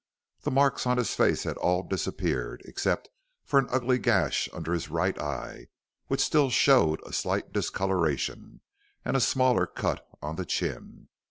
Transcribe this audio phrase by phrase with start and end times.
[0.41, 3.09] The marks on his face had all disappeared, except
[3.51, 5.67] an ugly gash under his right eye
[6.07, 8.61] which still showed a slight discoloration
[9.05, 11.09] and a smaller cut on the chin.